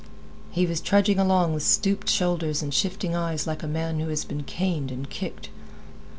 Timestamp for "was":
0.65-0.81